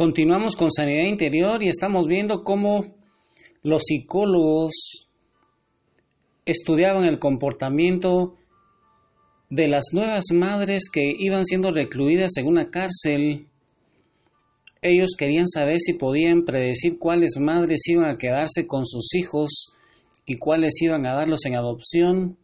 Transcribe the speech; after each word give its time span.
Continuamos 0.00 0.56
con 0.56 0.70
sanidad 0.70 1.10
interior 1.10 1.62
y 1.62 1.68
estamos 1.68 2.06
viendo 2.06 2.42
cómo 2.42 2.86
los 3.62 3.82
psicólogos 3.82 5.06
estudiaban 6.46 7.04
el 7.04 7.18
comportamiento 7.18 8.34
de 9.50 9.68
las 9.68 9.88
nuevas 9.92 10.24
madres 10.32 10.84
que 10.90 11.02
iban 11.18 11.44
siendo 11.44 11.70
recluidas 11.70 12.34
en 12.38 12.46
una 12.46 12.70
cárcel. 12.70 13.48
Ellos 14.80 15.10
querían 15.18 15.46
saber 15.46 15.76
si 15.80 15.92
podían 15.92 16.46
predecir 16.46 16.98
cuáles 16.98 17.32
madres 17.38 17.86
iban 17.86 18.08
a 18.08 18.16
quedarse 18.16 18.66
con 18.66 18.86
sus 18.86 19.14
hijos 19.14 19.76
y 20.24 20.38
cuáles 20.38 20.80
iban 20.80 21.04
a 21.04 21.14
darlos 21.14 21.44
en 21.44 21.56
adopción. 21.56 22.38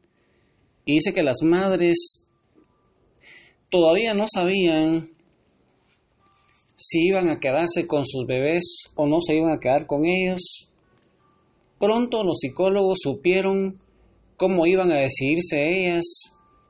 Y 0.85 0.97
dice 0.97 1.15
que 1.15 1.23
las 1.23 1.39
madres 1.43 2.29
todavía 3.71 4.13
no 4.13 4.25
sabían 4.31 5.16
si 6.77 7.07
iban 7.07 7.29
a 7.31 7.41
quedarse 7.41 7.87
con 7.87 8.05
sus 8.05 8.27
bebés 8.27 8.93
o 8.95 9.07
no 9.07 9.21
se 9.21 9.35
iban 9.35 9.53
a 9.53 9.59
quedar 9.59 9.87
con 9.87 10.05
ellos. 10.05 10.71
Pronto 11.79 12.23
los 12.23 12.39
psicólogos 12.39 12.99
supieron 13.01 13.81
cómo 14.37 14.67
iban 14.67 14.93
a 14.93 15.01
decidirse 15.01 15.57
ellas 15.69 16.05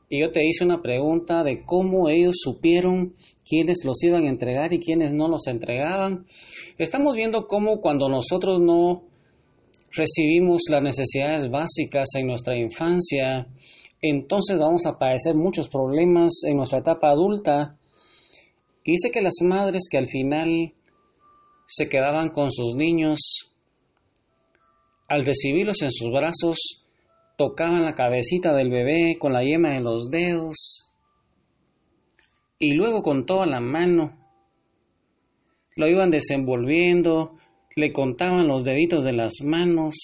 y 0.09 0.21
yo 0.21 0.31
te 0.31 0.47
hice 0.47 0.65
una 0.65 0.81
pregunta 0.81 1.43
de 1.43 1.65
cómo 1.65 2.09
ellos 2.09 2.37
supieron 2.39 3.15
quiénes 3.49 3.85
los 3.85 4.03
iban 4.05 4.25
a 4.25 4.29
entregar 4.29 4.73
y 4.73 4.79
quiénes 4.79 5.13
no 5.13 5.29
los 5.29 5.49
entregaban. 5.49 6.27
Estamos 6.79 7.17
viendo 7.17 7.47
cómo 7.47 7.81
cuando 7.81 8.09
nosotros 8.09 8.61
no 8.61 9.03
recibimos 9.91 10.63
las 10.71 10.83
necesidades 10.83 11.49
básicas 11.49 12.09
en 12.17 12.29
nuestra 12.29 12.57
infancia, 12.57 13.49
entonces 14.01 14.59
vamos 14.59 14.87
a 14.87 14.99
padecer 14.99 15.35
muchos 15.35 15.69
problemas 15.69 16.43
en 16.47 16.57
nuestra 16.57 16.79
etapa 16.79 17.11
adulta 17.11 17.77
dice 18.93 19.11
que 19.13 19.21
las 19.21 19.39
madres 19.43 19.89
que 19.91 19.99
al 19.99 20.07
final 20.07 20.73
se 21.67 21.89
quedaban 21.89 22.31
con 22.31 22.51
sus 22.51 22.75
niños, 22.75 23.19
al 25.09 25.25
recibirlos 25.25 25.83
en 25.83 25.91
sus 25.91 26.11
brazos, 26.11 26.87
tocaban 27.37 27.85
la 27.85 27.95
cabecita 27.95 28.55
del 28.55 28.71
bebé 28.71 29.19
con 29.19 29.33
la 29.33 29.43
yema 29.43 29.75
de 29.75 29.81
los 29.81 30.09
dedos 30.11 30.89
y 32.59 32.73
luego 32.73 33.03
con 33.03 33.27
toda 33.27 33.47
la 33.47 33.61
mano 33.61 34.17
lo 35.77 35.87
iban 35.89 36.11
desenvolviendo, 36.11 37.37
le 37.75 37.93
contaban 37.93 38.49
los 38.49 38.65
deditos 38.65 39.05
de 39.05 39.13
las 39.13 39.43
manos, 39.45 39.95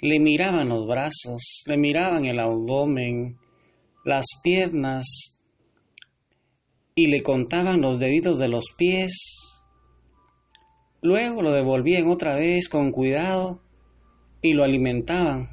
le 0.00 0.20
miraban 0.20 0.68
los 0.68 0.86
brazos, 0.86 1.64
le 1.66 1.76
miraban 1.76 2.24
el 2.24 2.38
abdomen, 2.38 3.36
las 4.04 4.24
piernas, 4.44 5.37
y 6.98 7.06
le 7.06 7.22
contaban 7.22 7.80
los 7.80 8.00
deditos 8.00 8.40
de 8.40 8.48
los 8.48 8.74
pies. 8.76 9.62
Luego 11.00 11.42
lo 11.42 11.52
devolvían 11.52 12.08
otra 12.08 12.34
vez 12.34 12.68
con 12.68 12.90
cuidado 12.90 13.60
y 14.42 14.52
lo 14.52 14.64
alimentaban. 14.64 15.48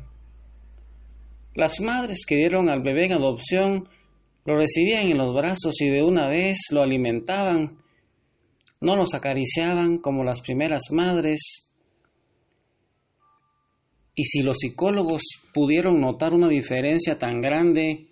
Las 1.53 1.79
madres 1.81 2.25
que 2.27 2.35
dieron 2.35 2.67
al 2.67 2.81
bebé 2.81 3.05
en 3.05 3.13
adopción 3.13 3.87
lo 4.43 4.57
recibían 4.57 5.03
en 5.03 5.19
los 5.19 5.35
brazos 5.35 5.79
y 5.81 5.89
de 5.89 6.01
una 6.01 6.29
vez 6.29 6.57
lo 6.71 6.81
alimentaban. 6.81 7.77
No 8.81 8.95
los 8.95 9.13
acariciaban 9.13 9.99
como 9.99 10.23
las 10.23 10.41
primeras 10.41 10.85
madres. 10.89 11.69
Y 14.15 14.23
si 14.23 14.41
los 14.41 14.57
psicólogos 14.57 15.21
pudieron 15.53 16.01
notar 16.01 16.33
una 16.33 16.47
diferencia 16.47 17.19
tan 17.19 17.39
grande 17.39 18.07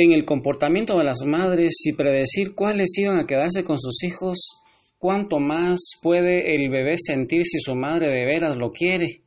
en 0.00 0.12
el 0.12 0.24
comportamiento 0.24 0.96
de 0.96 1.02
las 1.02 1.24
madres 1.26 1.72
y 1.84 1.92
predecir 1.92 2.54
cuáles 2.54 2.96
iban 2.98 3.18
a 3.18 3.26
quedarse 3.26 3.64
con 3.64 3.80
sus 3.80 4.04
hijos, 4.04 4.60
cuánto 4.96 5.40
más 5.40 5.80
puede 6.00 6.54
el 6.54 6.70
bebé 6.70 6.94
sentir 6.96 7.42
si 7.44 7.58
su 7.58 7.74
madre 7.74 8.06
de 8.12 8.24
veras 8.24 8.56
lo 8.56 8.70
quiere. 8.70 9.22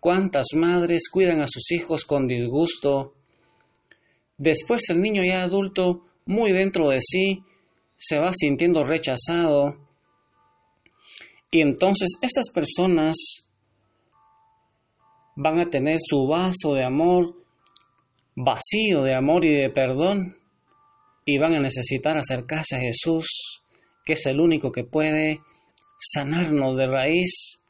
Cuántas 0.00 0.48
madres 0.54 1.08
cuidan 1.10 1.40
a 1.40 1.46
sus 1.46 1.72
hijos 1.72 2.04
con 2.04 2.26
disgusto. 2.26 3.14
Después 4.36 4.82
el 4.90 5.00
niño 5.00 5.22
ya 5.24 5.44
adulto, 5.44 6.04
muy 6.26 6.52
dentro 6.52 6.90
de 6.90 7.00
sí, 7.00 7.42
se 7.96 8.18
va 8.18 8.32
sintiendo 8.32 8.84
rechazado. 8.84 9.78
Y 11.50 11.62
entonces 11.62 12.18
estas 12.20 12.50
personas 12.50 13.16
van 15.36 15.58
a 15.58 15.70
tener 15.70 15.96
su 15.98 16.26
vaso 16.26 16.74
de 16.74 16.84
amor 16.84 17.47
vacío 18.38 19.02
de 19.02 19.14
amor 19.14 19.44
y 19.44 19.52
de 19.52 19.70
perdón 19.70 20.36
y 21.24 21.38
van 21.38 21.54
a 21.54 21.60
necesitar 21.60 22.16
acercarse 22.16 22.76
a 22.76 22.80
Jesús, 22.80 23.62
que 24.04 24.12
es 24.14 24.26
el 24.26 24.40
único 24.40 24.70
que 24.70 24.84
puede 24.84 25.40
sanarnos 25.98 26.76
de 26.76 26.86
raíz, 26.86 27.62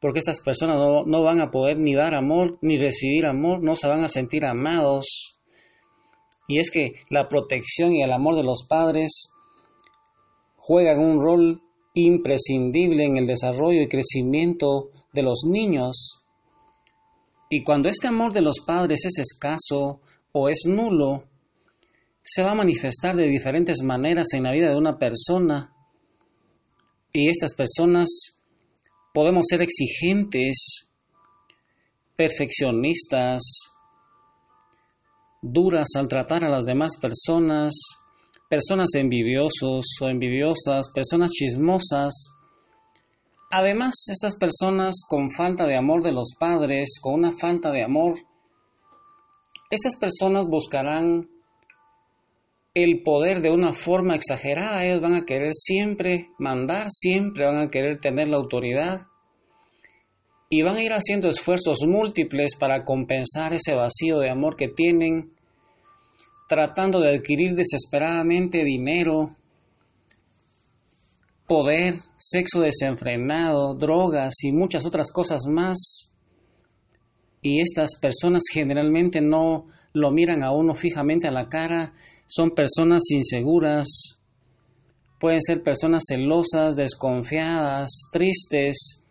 porque 0.00 0.20
estas 0.20 0.40
personas 0.40 0.76
no, 0.76 1.04
no, 1.04 1.22
van 1.22 1.40
a 1.40 1.50
poder 1.50 1.78
ni 1.78 1.94
dar 1.94 2.14
amor 2.14 2.58
ni 2.62 2.78
recibir 2.78 3.26
amor, 3.26 3.62
no 3.62 3.74
se 3.74 3.88
van 3.88 4.04
a 4.04 4.08
sentir 4.08 4.44
amados. 4.44 5.36
Y 6.46 6.58
es 6.58 6.70
que 6.70 6.92
la 7.10 7.28
protección 7.28 7.92
y 7.92 8.02
el 8.02 8.12
amor 8.12 8.36
de 8.36 8.44
los 8.44 8.66
padres 8.68 9.30
juegan 10.56 11.00
un 11.00 11.20
rol 11.20 11.62
imprescindible 11.94 13.04
en 13.04 13.16
el 13.16 13.26
desarrollo 13.26 13.82
y 13.82 13.88
crecimiento 13.88 14.90
de 15.12 15.22
los 15.22 15.44
niños, 15.48 16.23
y 17.50 17.62
cuando 17.62 17.88
este 17.88 18.08
amor 18.08 18.32
de 18.32 18.42
los 18.42 18.60
padres 18.66 19.04
es 19.04 19.18
escaso 19.18 20.00
o 20.32 20.48
es 20.48 20.62
nulo, 20.66 21.24
se 22.22 22.42
va 22.42 22.52
a 22.52 22.56
manifestar 22.56 23.14
de 23.14 23.26
diferentes 23.26 23.82
maneras 23.82 24.28
en 24.32 24.44
la 24.44 24.52
vida 24.52 24.70
de 24.70 24.76
una 24.76 24.98
persona. 24.98 25.72
Y 27.12 27.28
estas 27.28 27.54
personas 27.54 28.08
podemos 29.12 29.44
ser 29.48 29.62
exigentes, 29.62 30.88
perfeccionistas, 32.16 33.42
duras 35.42 35.88
al 35.96 36.08
tratar 36.08 36.44
a 36.44 36.50
las 36.50 36.64
demás 36.64 36.96
personas, 36.96 37.74
personas 38.48 38.88
envidiosos 38.94 39.84
o 40.00 40.08
envidiosas, 40.08 40.90
personas 40.94 41.30
chismosas, 41.30 42.33
Además, 43.56 43.94
estas 44.10 44.34
personas 44.34 45.04
con 45.08 45.30
falta 45.30 45.64
de 45.64 45.76
amor 45.76 46.02
de 46.02 46.10
los 46.10 46.34
padres, 46.36 46.98
con 47.00 47.14
una 47.14 47.30
falta 47.30 47.70
de 47.70 47.84
amor, 47.84 48.14
estas 49.70 49.94
personas 49.94 50.48
buscarán 50.48 51.28
el 52.74 53.02
poder 53.04 53.42
de 53.42 53.52
una 53.52 53.72
forma 53.72 54.16
exagerada. 54.16 54.84
Ellos 54.84 55.00
van 55.00 55.14
a 55.14 55.24
querer 55.24 55.52
siempre 55.52 56.30
mandar, 56.36 56.86
siempre 56.88 57.46
van 57.46 57.58
a 57.58 57.68
querer 57.68 58.00
tener 58.00 58.26
la 58.26 58.38
autoridad 58.38 59.02
y 60.50 60.62
van 60.62 60.74
a 60.78 60.82
ir 60.82 60.92
haciendo 60.92 61.28
esfuerzos 61.28 61.78
múltiples 61.86 62.56
para 62.58 62.82
compensar 62.82 63.54
ese 63.54 63.76
vacío 63.76 64.18
de 64.18 64.30
amor 64.30 64.56
que 64.56 64.66
tienen, 64.66 65.30
tratando 66.48 66.98
de 66.98 67.14
adquirir 67.14 67.54
desesperadamente 67.54 68.64
dinero, 68.64 69.36
poder, 71.46 71.94
sexo 72.16 72.60
desenfrenado, 72.60 73.74
drogas 73.74 74.34
y 74.42 74.52
muchas 74.52 74.86
otras 74.86 75.10
cosas 75.10 75.46
más. 75.48 76.12
Y 77.42 77.60
estas 77.60 77.98
personas 78.00 78.42
generalmente 78.52 79.20
no 79.20 79.66
lo 79.92 80.10
miran 80.10 80.42
a 80.42 80.52
uno 80.52 80.74
fijamente 80.74 81.28
a 81.28 81.32
la 81.32 81.48
cara, 81.48 81.92
son 82.26 82.50
personas 82.50 83.02
inseguras, 83.10 84.18
pueden 85.20 85.40
ser 85.40 85.62
personas 85.62 86.04
celosas, 86.08 86.74
desconfiadas, 86.74 88.08
tristes, 88.12 89.04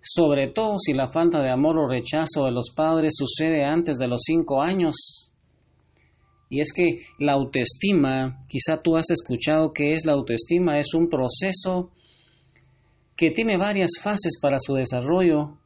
sobre 0.00 0.48
todo 0.48 0.78
si 0.78 0.92
la 0.92 1.08
falta 1.08 1.40
de 1.40 1.50
amor 1.50 1.78
o 1.78 1.88
rechazo 1.88 2.44
de 2.44 2.52
los 2.52 2.70
padres 2.74 3.14
sucede 3.16 3.64
antes 3.64 3.96
de 3.98 4.08
los 4.08 4.22
cinco 4.24 4.62
años. 4.62 5.25
Y 6.48 6.60
es 6.60 6.72
que 6.72 7.00
la 7.18 7.32
autoestima, 7.32 8.44
quizá 8.48 8.80
tú 8.82 8.96
has 8.96 9.10
escuchado 9.10 9.72
que 9.72 9.92
es 9.92 10.06
la 10.06 10.12
autoestima, 10.12 10.78
es 10.78 10.94
un 10.94 11.08
proceso 11.08 11.90
que 13.16 13.30
tiene 13.30 13.56
varias 13.56 13.92
fases 14.00 14.38
para 14.40 14.58
su 14.58 14.74
desarrollo 14.74 15.58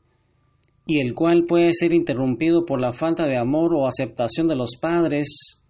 y 0.87 1.00
el 1.00 1.15
cual 1.15 1.44
puede 1.47 1.73
ser 1.73 1.93
interrumpido 1.93 2.65
por 2.65 2.81
la 2.81 2.93
falta 2.93 3.27
de 3.27 3.37
amor 3.37 3.75
o 3.75 3.87
aceptación 3.87 4.47
de 4.47 4.56
los 4.56 4.77
padres. 4.81 5.61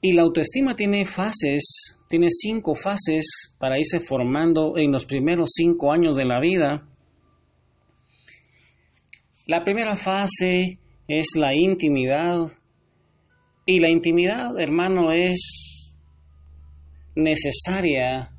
Y 0.00 0.12
la 0.12 0.22
autoestima 0.22 0.76
tiene 0.76 1.04
fases, 1.04 1.98
tiene 2.08 2.28
cinco 2.30 2.74
fases 2.74 3.56
para 3.58 3.78
irse 3.78 3.98
formando 3.98 4.78
en 4.78 4.92
los 4.92 5.04
primeros 5.04 5.50
cinco 5.54 5.92
años 5.92 6.14
de 6.16 6.24
la 6.24 6.40
vida. 6.40 6.88
La 9.46 9.64
primera 9.64 9.96
fase 9.96 10.78
es 11.08 11.28
la 11.36 11.54
intimidad, 11.54 12.52
y 13.70 13.80
la 13.80 13.90
intimidad, 13.90 14.58
hermano, 14.58 15.12
es 15.12 15.94
necesaria, 17.14 18.30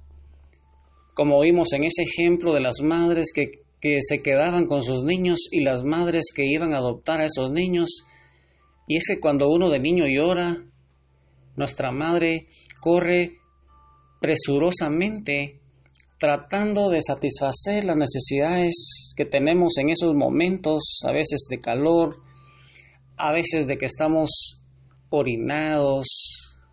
como 1.13 1.39
vimos 1.41 1.71
en 1.73 1.83
ese 1.83 2.01
ejemplo 2.01 2.51
de 2.51 2.61
las 2.61 2.81
madres 2.81 3.27
que, 3.31 3.51
que 3.79 3.99
se 4.01 4.23
quedaban 4.23 4.65
con 4.65 4.81
sus 4.81 5.03
niños 5.03 5.47
y 5.51 5.63
las 5.63 5.83
madres 5.83 6.31
que 6.35 6.47
iban 6.47 6.73
a 6.73 6.79
adoptar 6.79 7.21
a 7.21 7.25
esos 7.25 7.51
niños. 7.51 8.05
Y 8.87 8.95
es 8.95 9.05
que 9.07 9.19
cuando 9.19 9.49
uno 9.49 9.69
de 9.69 9.77
niño 9.77 10.05
llora, 10.07 10.63
nuestra 11.55 11.91
madre 11.91 12.47
corre 12.81 13.33
presurosamente 14.19 15.59
tratando 16.17 16.89
de 16.89 17.03
satisfacer 17.03 17.83
las 17.83 17.97
necesidades 17.97 19.13
que 19.15 19.25
tenemos 19.25 19.77
en 19.77 19.91
esos 19.91 20.15
momentos, 20.15 21.01
a 21.07 21.11
veces 21.11 21.45
de 21.51 21.59
calor, 21.59 22.15
a 23.15 23.31
veces 23.31 23.67
de 23.67 23.77
que 23.77 23.85
estamos 23.85 24.59
orinados, 25.09 26.07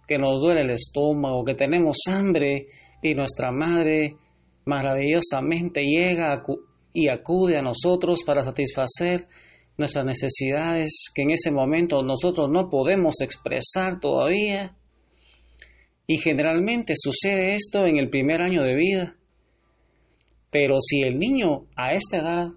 que 0.06 0.18
nos 0.18 0.40
duele 0.40 0.62
el 0.62 0.70
estómago, 0.70 1.44
que 1.44 1.54
tenemos 1.54 1.98
hambre 2.08 2.68
y 3.02 3.14
nuestra 3.14 3.50
madre 3.50 4.16
maravillosamente 4.64 5.82
llega 5.82 6.42
y 6.92 7.08
acude 7.08 7.58
a 7.58 7.62
nosotros 7.62 8.22
para 8.24 8.42
satisfacer 8.42 9.28
nuestras 9.78 10.04
necesidades 10.04 11.10
que 11.14 11.22
en 11.22 11.30
ese 11.32 11.50
momento 11.50 12.02
nosotros 12.02 12.50
no 12.50 12.68
podemos 12.70 13.20
expresar 13.20 14.00
todavía. 14.00 14.76
Y 16.06 16.18
generalmente 16.18 16.94
sucede 16.96 17.54
esto 17.54 17.84
en 17.86 17.98
el 17.98 18.08
primer 18.08 18.40
año 18.40 18.62
de 18.62 18.74
vida. 18.74 19.16
Pero 20.50 20.76
si 20.80 21.00
el 21.00 21.18
niño 21.18 21.66
a 21.76 21.92
esta 21.94 22.18
edad 22.18 22.48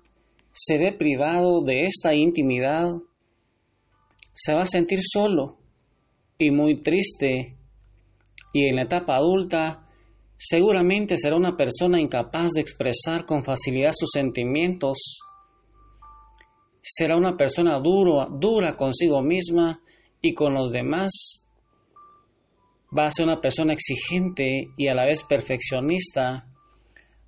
se 0.52 0.78
ve 0.78 0.94
privado 0.94 1.62
de 1.62 1.86
esta 1.86 2.14
intimidad, 2.14 2.86
se 4.34 4.54
va 4.54 4.62
a 4.62 4.68
sentir 4.68 5.00
solo 5.02 5.59
y 6.40 6.52
muy 6.52 6.76
triste 6.76 7.58
y 8.54 8.68
en 8.68 8.78
la 8.78 8.84
etapa 8.84 9.18
adulta 9.18 9.86
seguramente 10.38 11.18
será 11.18 11.36
una 11.36 11.58
persona 11.58 12.02
incapaz 12.02 12.52
de 12.54 12.62
expresar 12.62 13.26
con 13.26 13.44
facilidad 13.44 13.92
sus 13.92 14.10
sentimientos. 14.12 15.20
Será 16.82 17.18
una 17.18 17.36
persona 17.36 17.78
duro, 17.80 18.26
dura 18.40 18.76
consigo 18.78 19.22
misma 19.22 19.82
y 20.22 20.34
con 20.34 20.54
los 20.54 20.72
demás. 20.72 21.46
Va 22.98 23.04
a 23.04 23.12
ser 23.12 23.26
una 23.26 23.42
persona 23.42 23.74
exigente 23.74 24.70
y 24.78 24.88
a 24.88 24.96
la 24.96 25.06
vez 25.06 25.26
perfeccionista 25.26 26.48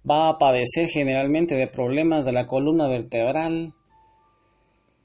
va 0.09 0.29
a 0.29 0.37
padecer 0.37 0.87
generalmente 0.87 1.55
de 1.55 1.67
problemas 1.67 2.23
de 2.23 2.31
la 2.31 2.47
columna 2.47 2.87
vertebral 2.87 3.73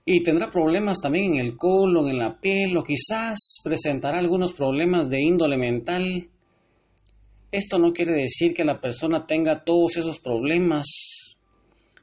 y 0.09 0.23
tendrá 0.23 0.49
problemas 0.49 1.01
también 1.01 1.35
en 1.35 1.41
el 1.41 1.57
colon, 1.57 2.09
en 2.09 2.19
la 2.19 2.39
piel 2.41 2.77
o 2.77 2.85
quizás 2.85 3.59
presentará 3.65 4.21
algunos 4.21 4.53
problemas 4.53 5.11
de 5.11 5.21
índole 5.21 5.57
mental. 5.57 6.29
Esto 7.51 7.81
no 7.81 7.93
quiere 7.93 8.13
decir 8.13 8.55
que 8.55 8.65
la 8.65 8.81
persona 8.81 9.27
tenga 9.27 9.65
todos 9.65 9.97
esos 9.97 10.21
problemas, 10.21 10.87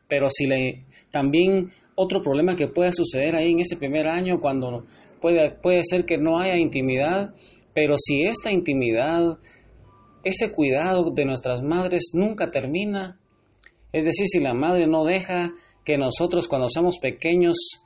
pero 0.10 0.28
si 0.30 0.46
le 0.46 0.86
también 1.12 1.70
otro 1.96 2.22
problema 2.22 2.58
que 2.58 2.68
puede 2.68 2.92
suceder 2.92 3.38
ahí 3.38 3.52
en 3.52 3.62
ese 3.62 3.78
primer 3.78 4.10
año 4.10 4.42
cuando 4.42 4.84
puede, 5.22 5.52
puede 5.52 5.80
ser 5.84 6.04
que 6.04 6.18
no 6.18 6.40
haya 6.40 6.58
intimidad, 6.58 7.34
pero 7.74 7.96
si 7.98 8.24
esta 8.24 8.52
intimidad 8.52 9.38
ese 10.26 10.52
cuidado 10.52 11.12
de 11.12 11.24
nuestras 11.24 11.62
madres 11.62 12.12
nunca 12.14 12.52
termina. 12.52 13.18
Es 13.94 14.04
decir, 14.04 14.28
si 14.28 14.40
la 14.42 14.54
madre 14.54 14.88
no 14.88 15.06
deja 15.06 15.52
que 15.86 15.98
nosotros 15.98 16.48
cuando 16.50 16.68
somos 16.68 16.98
pequeños 17.00 17.83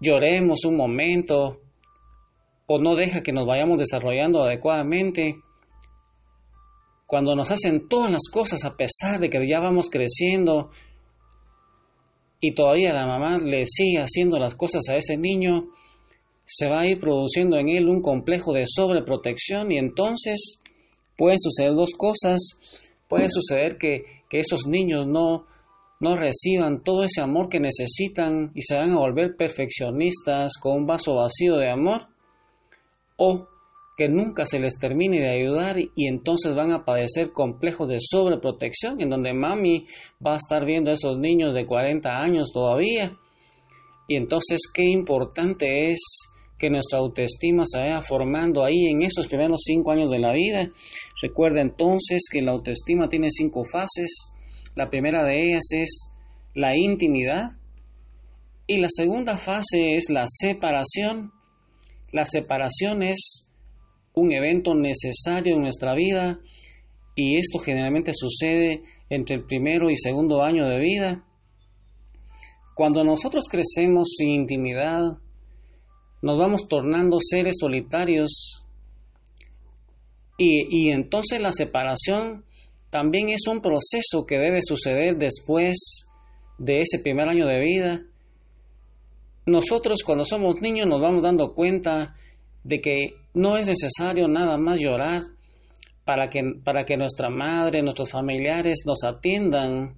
lloremos 0.00 0.64
un 0.64 0.76
momento 0.76 1.60
o 2.66 2.78
no 2.78 2.94
deja 2.94 3.22
que 3.22 3.32
nos 3.32 3.46
vayamos 3.46 3.78
desarrollando 3.78 4.42
adecuadamente, 4.42 5.36
cuando 7.06 7.36
nos 7.36 7.50
hacen 7.50 7.88
todas 7.88 8.10
las 8.10 8.28
cosas 8.32 8.64
a 8.64 8.76
pesar 8.76 9.20
de 9.20 9.28
que 9.28 9.38
ya 9.46 9.60
vamos 9.60 9.90
creciendo 9.90 10.70
y 12.40 12.54
todavía 12.54 12.92
la 12.92 13.06
mamá 13.06 13.38
le 13.38 13.64
sigue 13.66 13.98
haciendo 13.98 14.38
las 14.38 14.54
cosas 14.54 14.82
a 14.90 14.96
ese 14.96 15.16
niño, 15.16 15.68
se 16.44 16.68
va 16.68 16.80
a 16.80 16.86
ir 16.86 17.00
produciendo 17.00 17.56
en 17.58 17.68
él 17.68 17.88
un 17.88 18.00
complejo 18.00 18.52
de 18.52 18.64
sobreprotección 18.66 19.72
y 19.72 19.78
entonces 19.78 20.60
pueden 21.16 21.38
suceder 21.38 21.74
dos 21.74 21.92
cosas. 21.96 22.58
Puede 23.08 23.28
suceder 23.28 23.78
que, 23.78 24.24
esos 24.30 24.66
niños 24.66 25.06
no, 25.06 25.46
no 26.04 26.16
reciban 26.16 26.82
todo 26.82 27.04
ese 27.04 27.22
amor 27.22 27.48
que 27.48 27.58
necesitan 27.58 28.52
y 28.54 28.60
se 28.60 28.76
van 28.76 28.90
a 28.90 28.98
volver 28.98 29.36
perfeccionistas 29.36 30.58
con 30.60 30.76
un 30.80 30.86
vaso 30.86 31.14
vacío 31.14 31.56
de 31.56 31.70
amor. 31.70 32.02
O 33.16 33.48
que 33.96 34.08
nunca 34.08 34.44
se 34.44 34.58
les 34.58 34.78
termine 34.78 35.18
de 35.20 35.30
ayudar 35.30 35.78
y 35.78 36.08
entonces 36.08 36.54
van 36.54 36.72
a 36.72 36.84
padecer 36.84 37.32
complejos 37.32 37.88
de 37.88 37.96
sobreprotección 38.00 39.00
en 39.00 39.08
donde 39.08 39.32
mami 39.32 39.86
va 40.24 40.34
a 40.34 40.36
estar 40.36 40.66
viendo 40.66 40.90
a 40.90 40.94
esos 40.94 41.16
niños 41.18 41.54
de 41.54 41.64
40 41.64 42.10
años 42.10 42.50
todavía. 42.52 43.16
Y 44.06 44.16
entonces 44.16 44.60
qué 44.74 44.84
importante 44.84 45.90
es 45.90 46.00
que 46.58 46.68
nuestra 46.68 46.98
autoestima 46.98 47.62
se 47.64 47.78
vaya 47.78 48.02
formando 48.02 48.62
ahí 48.62 48.88
en 48.90 49.02
esos 49.02 49.26
primeros 49.26 49.62
cinco 49.64 49.92
años 49.92 50.10
de 50.10 50.18
la 50.18 50.34
vida. 50.34 50.70
Recuerda 51.22 51.62
entonces 51.62 52.24
que 52.30 52.42
la 52.42 52.52
autoestima 52.52 53.08
tiene 53.08 53.28
cinco 53.30 53.62
fases. 53.64 54.33
La 54.74 54.88
primera 54.90 55.24
de 55.24 55.48
ellas 55.48 55.68
es 55.72 56.12
la 56.54 56.76
intimidad 56.76 57.52
y 58.66 58.78
la 58.78 58.88
segunda 58.88 59.36
fase 59.36 59.94
es 59.94 60.10
la 60.10 60.24
separación. 60.26 61.32
La 62.12 62.24
separación 62.24 63.02
es 63.02 63.50
un 64.14 64.32
evento 64.32 64.74
necesario 64.74 65.56
en 65.56 65.62
nuestra 65.62 65.94
vida 65.94 66.38
y 67.14 67.38
esto 67.38 67.58
generalmente 67.58 68.12
sucede 68.14 68.82
entre 69.10 69.36
el 69.36 69.44
primero 69.44 69.90
y 69.90 69.96
segundo 69.96 70.42
año 70.42 70.66
de 70.68 70.80
vida. 70.80 71.24
Cuando 72.74 73.04
nosotros 73.04 73.44
crecemos 73.48 74.14
sin 74.16 74.30
intimidad, 74.30 75.18
nos 76.22 76.38
vamos 76.38 76.66
tornando 76.68 77.18
seres 77.20 77.56
solitarios 77.60 78.64
y, 80.36 80.90
entonces 80.90 81.40
la 81.40 81.52
separación 81.52 82.44
también 82.94 83.28
es 83.28 83.48
un 83.48 83.60
proceso 83.60 84.24
que 84.24 84.38
debe 84.38 84.60
suceder 84.62 85.16
después 85.16 86.06
de 86.58 86.80
ese 86.82 87.00
primer 87.02 87.28
año 87.28 87.44
de 87.44 87.58
vida. 87.58 88.02
Nosotros 89.46 90.04
cuando 90.06 90.22
somos 90.22 90.60
niños 90.60 90.86
nos 90.86 91.02
vamos 91.02 91.24
dando 91.24 91.54
cuenta 91.54 92.14
de 92.62 92.80
que 92.80 93.16
no 93.34 93.58
es 93.58 93.66
necesario 93.66 94.28
nada 94.28 94.56
más 94.58 94.78
llorar 94.78 95.22
para 96.04 96.28
que, 96.28 96.40
para 96.62 96.84
que 96.84 96.96
nuestra 96.96 97.30
madre, 97.30 97.82
nuestros 97.82 98.12
familiares 98.12 98.84
nos 98.86 99.02
atiendan. 99.02 99.96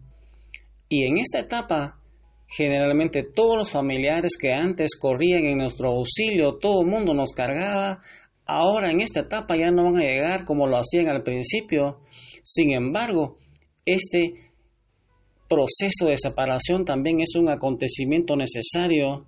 Y 0.88 1.04
en 1.04 1.18
esta 1.18 1.40
etapa 1.40 2.00
Generalmente 2.48 3.24
todos 3.24 3.58
los 3.58 3.70
familiares 3.70 4.36
que 4.40 4.52
antes 4.52 4.96
corrían 4.96 5.44
en 5.46 5.58
nuestro 5.58 5.90
auxilio, 5.90 6.58
todo 6.58 6.82
el 6.82 6.86
mundo 6.86 7.12
nos 7.12 7.32
cargaba, 7.32 7.98
ahora 8.46 8.90
en 8.90 9.00
esta 9.00 9.20
etapa 9.20 9.56
ya 9.56 9.70
no 9.70 9.84
van 9.84 9.98
a 9.98 10.04
llegar 10.04 10.44
como 10.44 10.66
lo 10.66 10.78
hacían 10.78 11.08
al 11.08 11.22
principio. 11.22 12.00
Sin 12.42 12.72
embargo, 12.72 13.38
este 13.84 14.50
proceso 15.48 16.06
de 16.06 16.16
separación 16.16 16.84
también 16.84 17.20
es 17.20 17.34
un 17.36 17.48
acontecimiento 17.48 18.36
necesario. 18.36 19.26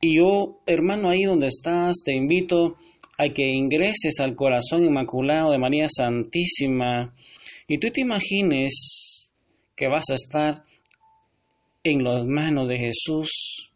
Y 0.00 0.18
yo, 0.18 0.60
hermano, 0.66 1.10
ahí 1.10 1.24
donde 1.24 1.46
estás, 1.46 2.02
te 2.04 2.14
invito 2.14 2.76
a 3.18 3.28
que 3.28 3.46
ingreses 3.46 4.18
al 4.20 4.34
corazón 4.34 4.82
inmaculado 4.82 5.52
de 5.52 5.58
María 5.58 5.86
Santísima 5.88 7.14
y 7.68 7.78
tú 7.78 7.88
te 7.90 8.00
imagines 8.00 9.30
que 9.76 9.88
vas 9.88 10.06
a 10.10 10.14
estar 10.14 10.64
en 11.84 12.02
las 12.02 12.26
manos 12.26 12.68
de 12.68 12.78
Jesús. 12.78 13.70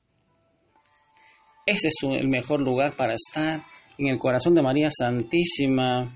Ese 1.66 1.88
es 1.88 1.94
el 2.02 2.28
mejor 2.28 2.60
lugar 2.60 2.96
para 2.96 3.14
estar, 3.14 3.60
en 3.98 4.08
el 4.08 4.18
corazón 4.18 4.54
de 4.54 4.62
María 4.62 4.88
Santísima. 4.90 6.12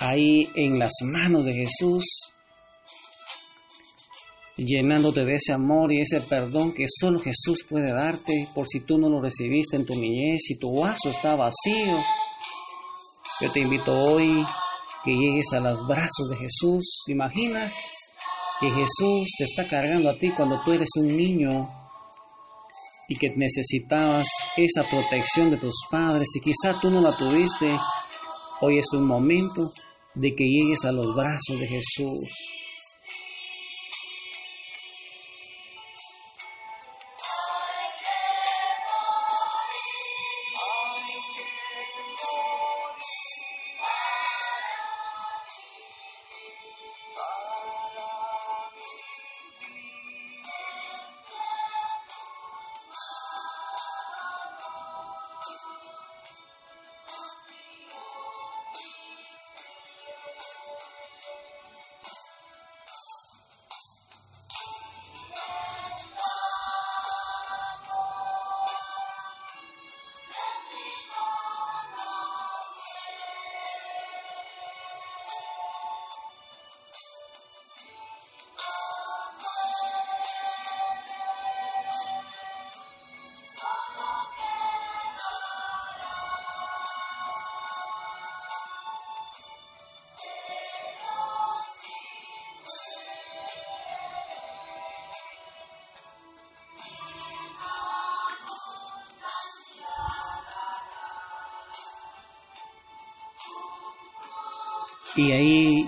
Ahí 0.00 0.48
en 0.56 0.78
las 0.78 0.92
manos 1.04 1.44
de 1.44 1.54
Jesús, 1.54 2.32
llenándote 4.56 5.24
de 5.24 5.34
ese 5.34 5.52
amor 5.52 5.92
y 5.92 6.00
ese 6.00 6.20
perdón 6.20 6.72
que 6.72 6.84
solo 6.88 7.20
Jesús 7.20 7.64
puede 7.68 7.92
darte 7.92 8.48
por 8.54 8.66
si 8.66 8.80
tú 8.80 8.98
no 8.98 9.08
lo 9.08 9.20
recibiste 9.20 9.76
en 9.76 9.86
tu 9.86 9.94
niñez 9.94 10.50
y 10.50 10.58
tu 10.58 10.74
vaso 10.74 11.10
está 11.10 11.36
vacío. 11.36 12.02
Yo 13.40 13.52
te 13.52 13.60
invito 13.60 13.92
hoy 13.92 14.44
que 15.04 15.12
llegues 15.12 15.46
a 15.54 15.60
los 15.60 15.86
brazos 15.86 16.28
de 16.30 16.36
Jesús. 16.36 17.04
Imagina 17.08 17.72
que 18.60 18.70
Jesús 18.70 19.30
te 19.38 19.44
está 19.44 19.68
cargando 19.68 20.10
a 20.10 20.18
ti 20.18 20.30
cuando 20.32 20.60
tú 20.64 20.72
eres 20.72 20.90
un 20.96 21.16
niño 21.16 21.81
y 23.08 23.16
que 23.16 23.30
necesitabas 23.36 24.26
esa 24.56 24.88
protección 24.88 25.50
de 25.50 25.58
tus 25.58 25.74
padres 25.90 26.28
y 26.36 26.40
quizá 26.40 26.80
tú 26.80 26.90
no 26.90 27.00
la 27.00 27.16
tuviste. 27.16 27.70
Hoy 28.60 28.78
es 28.78 28.86
un 28.92 29.06
momento 29.06 29.70
de 30.14 30.34
que 30.34 30.44
llegues 30.44 30.84
a 30.84 30.92
los 30.92 31.14
brazos 31.14 31.58
de 31.58 31.66
Jesús. 31.66 32.61
Y 105.14 105.30
ahí, 105.30 105.86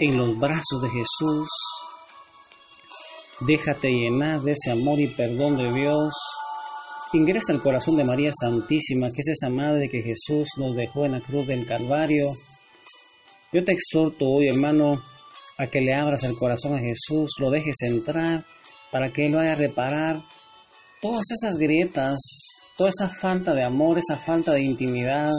en 0.00 0.18
los 0.18 0.36
brazos 0.36 0.82
de 0.82 0.88
Jesús, 0.88 1.48
déjate 3.40 3.90
llenar 3.90 4.40
de 4.40 4.52
ese 4.52 4.72
amor 4.72 4.98
y 4.98 5.06
perdón 5.06 5.56
de 5.56 5.72
Dios. 5.72 6.12
Ingresa 7.12 7.52
al 7.52 7.62
corazón 7.62 7.96
de 7.96 8.02
María 8.02 8.30
Santísima, 8.32 9.08
que 9.12 9.20
es 9.20 9.28
esa 9.28 9.50
madre 9.50 9.88
que 9.88 10.02
Jesús 10.02 10.48
nos 10.56 10.74
dejó 10.74 11.04
en 11.04 11.12
la 11.12 11.20
cruz 11.20 11.46
del 11.46 11.64
Calvario. 11.64 12.26
Yo 13.52 13.64
te 13.64 13.72
exhorto 13.72 14.24
hoy, 14.24 14.48
hermano, 14.48 15.00
a 15.58 15.66
que 15.68 15.80
le 15.80 15.94
abras 15.94 16.24
el 16.24 16.34
corazón 16.34 16.74
a 16.74 16.80
Jesús, 16.80 17.34
lo 17.38 17.50
dejes 17.50 17.82
entrar 17.82 18.42
para 18.90 19.10
que 19.10 19.26
Él 19.26 19.36
vaya 19.36 19.52
a 19.52 19.56
reparar 19.56 20.20
todas 21.00 21.30
esas 21.30 21.56
grietas, 21.56 22.18
toda 22.76 22.90
esa 22.90 23.08
falta 23.08 23.54
de 23.54 23.62
amor, 23.62 23.98
esa 23.98 24.16
falta 24.16 24.54
de 24.54 24.62
intimidad 24.62 25.30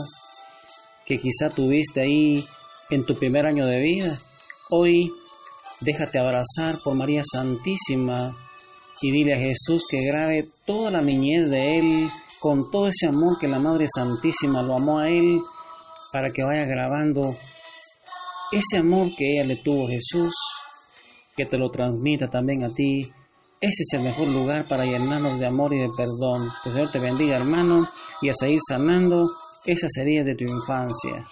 que 1.05 1.19
quizá 1.19 1.49
tuviste 1.49 2.01
ahí 2.01 2.43
en 2.89 3.05
tu 3.05 3.15
primer 3.15 3.45
año 3.45 3.65
de 3.65 3.79
vida. 3.79 4.17
Hoy 4.69 5.11
déjate 5.81 6.19
abrazar 6.19 6.75
por 6.83 6.95
María 6.95 7.21
Santísima 7.23 8.35
y 9.01 9.11
dile 9.11 9.33
a 9.33 9.39
Jesús 9.39 9.83
que 9.89 10.05
grabe 10.05 10.47
toda 10.65 10.91
la 10.91 11.01
niñez 11.01 11.49
de 11.49 11.77
Él 11.77 12.09
con 12.39 12.69
todo 12.71 12.87
ese 12.87 13.07
amor 13.07 13.37
que 13.39 13.47
la 13.47 13.59
Madre 13.59 13.85
Santísima 13.93 14.61
lo 14.61 14.75
amó 14.75 14.99
a 14.99 15.09
Él 15.09 15.39
para 16.11 16.29
que 16.29 16.43
vaya 16.43 16.65
grabando 16.65 17.35
ese 18.51 18.77
amor 18.77 19.07
que 19.17 19.25
ella 19.25 19.45
le 19.45 19.55
tuvo 19.57 19.87
a 19.87 19.89
Jesús, 19.89 20.33
que 21.35 21.45
te 21.45 21.57
lo 21.57 21.71
transmita 21.71 22.27
también 22.27 22.63
a 22.63 22.69
ti. 22.69 23.01
Ese 23.59 23.81
es 23.81 23.93
el 23.93 24.03
mejor 24.03 24.27
lugar 24.27 24.67
para 24.67 24.85
llenarnos 24.85 25.39
de 25.39 25.47
amor 25.47 25.73
y 25.73 25.79
de 25.79 25.87
perdón. 25.97 26.49
Que 26.61 26.69
el 26.69 26.75
Señor 26.75 26.91
te 26.91 26.99
bendiga, 26.99 27.37
hermano, 27.37 27.89
y 28.21 28.29
a 28.29 28.33
seguir 28.33 28.59
sanando 28.59 29.25
esas 29.65 29.95
heridas 29.97 30.25
de 30.25 30.35
tu 30.35 30.43
infancia. 30.43 31.25